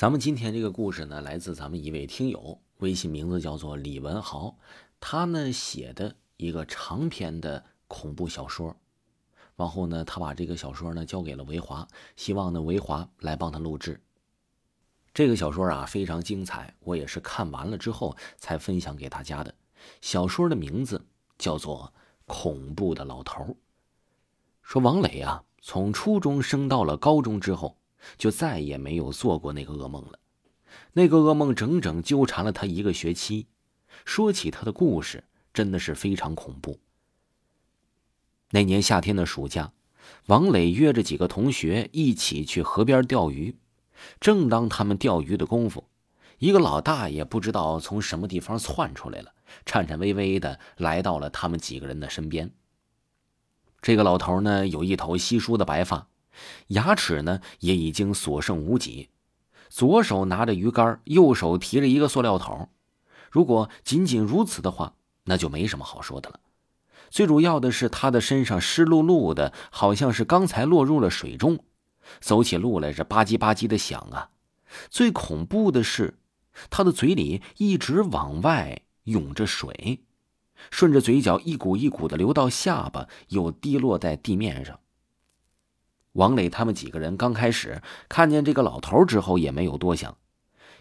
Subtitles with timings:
[0.00, 4.56] 咱们今天这个故事呢，来自咱们一位听友，微信名字叫做李文豪，
[4.98, 8.74] 他呢写的一个长篇的恐怖小说。
[9.56, 11.86] 往后呢，他把这个小说呢交给了维华，
[12.16, 14.00] 希望呢维华来帮他录制。
[15.12, 19.54] 这个小说啊非常精彩，我也是看完了之后才分享给大家的。
[20.00, 21.04] 小说的名字
[21.36, 21.92] 叫做
[22.24, 23.44] 《恐怖的老头》。
[24.62, 27.76] 说王磊啊，从初中升到了高中之后。
[28.16, 30.18] 就再也没有做过那个噩梦了。
[30.92, 33.46] 那个噩梦整整纠缠了他一个学期。
[34.04, 36.78] 说起他的故事，真的是非常恐怖。
[38.50, 39.72] 那年夏天的暑假，
[40.26, 43.56] 王磊约着几个同学一起去河边钓鱼。
[44.20, 45.84] 正当他们钓鱼的功夫，
[46.38, 49.34] 一个老大爷不知道从什么地方窜出来了，
[49.66, 52.50] 颤颤巍巍的来到了他们几个人的身边。
[53.82, 56.09] 这个老头呢，有一头稀疏的白发。
[56.68, 59.10] 牙齿呢也已经所剩无几，
[59.68, 62.68] 左手拿着鱼竿，右手提着一个塑料桶。
[63.30, 66.40] 如果仅仅如此的话，那就没什么好说的了。
[67.10, 71.64] 最主要的是，他的身上湿漉漉的，好像是刚才落入了水中，
[72.20, 74.30] 走起路来是吧唧吧唧的响啊。
[74.88, 76.18] 最恐怖的是，
[76.70, 80.04] 他的嘴里一直往外涌着水，
[80.70, 84.78] 顺着嘴角一股一股的流到下巴，又滴落在地面上。
[86.12, 90.16] 王磊他们几个人刚开始看见这个老头之后，也没有多想，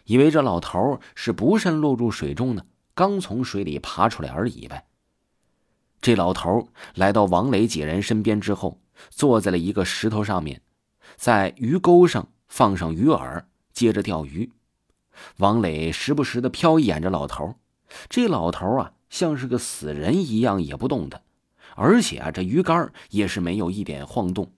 [0.05, 4.85] 以为这老头是不慎落入水中呢，刚从水里爬出来而已呗。
[6.02, 10.61] 这老头来到王磊几人身边之后，坐在了一个石头上面，
[11.16, 14.52] 在鱼钩上放上鱼饵，接着钓鱼。
[15.38, 17.55] 王磊时不时的瞟一眼这老头，
[18.09, 21.22] 这老头啊，像是个死人一样也不动的，
[21.75, 24.52] 而且啊，这鱼竿也是没有一点晃动。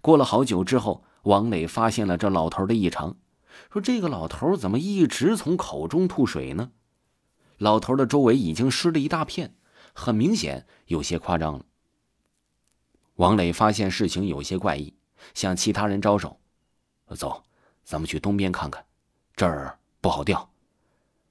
[0.00, 3.16] 过了好久之后，王磊发现了这老头的异常，
[3.70, 6.72] 说：“这个老头怎么一直从口中吐水呢？”
[7.58, 9.54] 老头的周围已经湿了一大片，
[9.92, 11.64] 很明显有些夸张了。
[13.16, 14.94] 王磊发现事情有些怪异，
[15.34, 16.40] 向其他人招手
[17.14, 17.44] ：“走，
[17.84, 18.84] 咱们去东边看看，
[19.36, 20.50] 这儿不好钓。”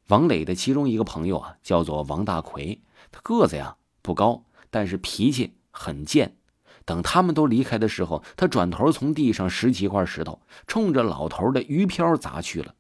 [0.08, 6.38] 王磊的其中一个朋友啊，叫做王大奎，他个子呀不高，但是脾气很贱。
[6.86, 12.76] 等他们都离开的时候，他转头从地上拾起一块石头，冲着老头的鱼漂砸去了。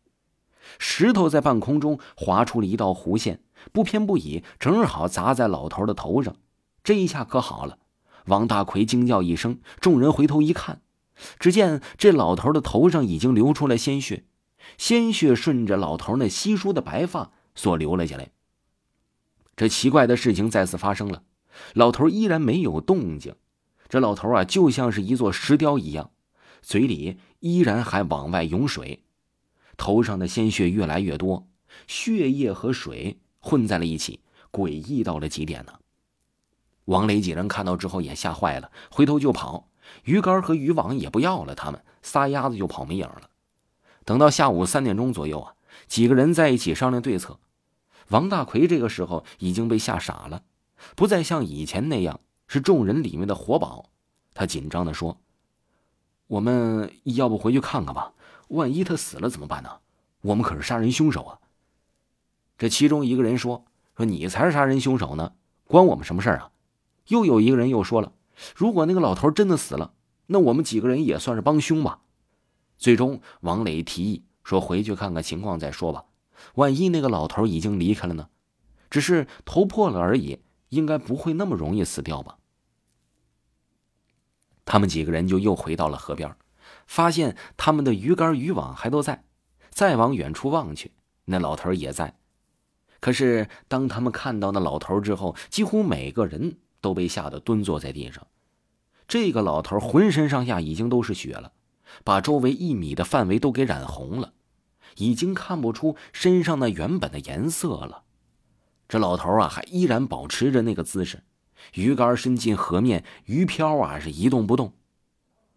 [0.80, 3.42] 石头在半空中划出了一道弧线，
[3.72, 6.36] 不偏不倚，正好砸在老头的头上。
[6.84, 7.78] 这一下可好了，
[8.26, 10.82] 王大奎惊叫一声，众人回头一看，
[11.40, 14.26] 只见这老头的头上已经流出了鲜血，
[14.78, 18.32] 鲜血顺着老头那稀疏的白发所流了下来。
[19.56, 21.24] 这奇怪的事情再次发生了，
[21.74, 23.36] 老头依然没有动静。
[23.92, 26.12] 这老头啊，就像是一座石雕一样，
[26.62, 29.04] 嘴里依然还往外涌水，
[29.76, 31.50] 头上的鲜血越来越多，
[31.88, 35.74] 血液和水混在了一起，诡异到了极点呢。
[36.86, 39.68] 王磊几人看到之后也吓坏了，回头就跑，
[40.06, 43.30] 鱼竿和渔网也不要了，他们撒丫子就跑没影了。
[44.06, 45.56] 等到下午三点钟左右啊，
[45.88, 47.42] 几个人在一起商量对策。
[48.08, 50.44] 王大奎这个时候已经被吓傻了，
[50.96, 52.22] 不再像以前那样。
[52.54, 53.92] 是众人里面的活宝，
[54.34, 55.22] 他紧张的说
[56.28, 58.12] ：“我们要不回去看看吧？
[58.50, 59.70] 万一他死了怎么办呢？
[60.20, 61.40] 我们可是杀人凶手啊！”
[62.60, 63.64] 这其中一个人说
[63.96, 65.32] ：“说你才是杀人凶手呢，
[65.64, 66.52] 关我们什么事儿啊？”
[67.08, 68.12] 又有一个人又说了
[68.54, 69.94] ：“如果那个老头真的死了，
[70.26, 72.02] 那我们几个人也算是帮凶吧。”
[72.78, 76.04] 最终，王磊提议说：“回去看看情况再说吧。
[76.56, 78.28] 万一那个老头已经离开了呢？
[78.90, 82.40] 只是头破了而已，应该不会那么容易死掉吧？”
[84.72, 86.34] 他们几个人就又回到了河边，
[86.88, 89.26] 发现他们的鱼竿、渔网还都在。
[89.70, 90.94] 再往远处望去，
[91.26, 92.16] 那老头也在。
[93.02, 98.26] 可是当他们看到那老头之后，几乎每个人都被吓得蹲坐在地上。
[99.10, 101.52] 这个老头浑身上下已经都是血了，
[102.06, 104.32] 把周围一米的范围都给染红了，
[104.96, 108.04] 已经看不出身上那原本的颜色了。
[108.88, 111.24] 这老头啊，还依然保持着那个姿势。
[111.74, 114.74] 鱼竿伸进河面，鱼漂啊是一动不动。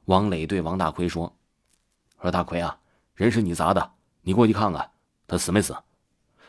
[0.06, 1.36] 王磊对王大奎说
[2.20, 2.78] ：“说大奎啊，
[3.14, 3.92] 人是你砸的，
[4.22, 4.90] 你过去看看，
[5.26, 5.76] 他死没死？”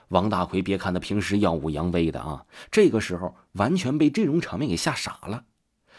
[0.10, 5.46] 王大奎别看他平时耀武扬威的啊，这个时候完全被这种场面给吓傻了。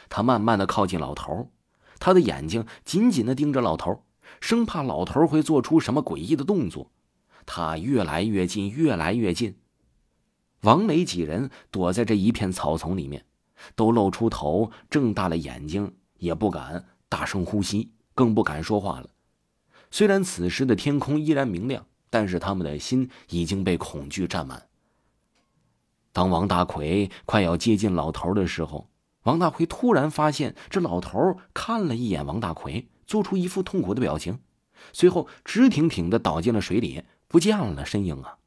[0.08, 1.50] 他慢慢的靠近老头，
[1.98, 4.04] 他的眼睛紧紧的盯着老头，
[4.40, 6.92] 生怕老头会做出什么诡异的动作。
[7.44, 9.58] 他越来越近，越来越近。
[10.60, 13.24] 王磊几人躲在这一片草丛里面。
[13.74, 19.08] 都露出头，睁大了眼睛，也不敢大声呼吸，更不敢说话了。
[19.90, 24.66] 虽然此时的天空依然明亮，但是他们的心已经被恐惧占满。
[26.12, 28.88] 当王大奎快要接近老头的时候，
[29.24, 34.38] 王大奎突然发现这老头看了一眼王大奎，做出一副痛苦的表情，
[34.92, 38.38] 随后直挺挺的倒进了水里，不见了身影啊！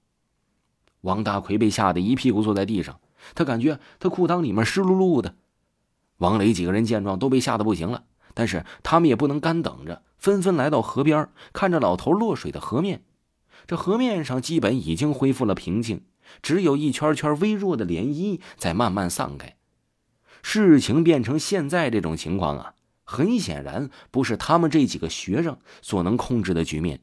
[1.01, 2.99] 王大奎被吓得一屁股坐在地上，
[3.35, 5.35] 他感觉他裤裆里面湿漉漉的。
[6.17, 13.03] 王磊几个人见状都被吓得不行了，但是他们也不能干等着，纷纷来到河边，看着老头落水的河面。
[13.67, 16.03] 这河面上基本已经恢复了平静，
[16.41, 19.55] 只有一圈圈微弱的涟漪在慢慢散开。
[20.41, 22.73] 事情变成现在这种情况啊，
[23.03, 27.01] 很显然不是他们这几个学生所能控制的局面。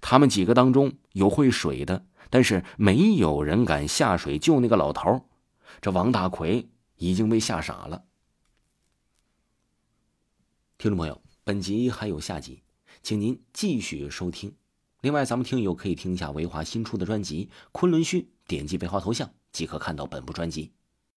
[0.00, 5.26] 他们几个当中有会水的，但是没有人敢下水救那个老头。
[5.80, 8.04] 这王大奎已经被吓傻了。
[10.78, 12.62] 听众朋友，本集还有下集，
[13.02, 14.54] 请您继续收听。
[15.00, 20.72] 另外，咱们听友可以听一下维华新出的专辑《昆仑虚》，点击维华头像即可看到本部专辑。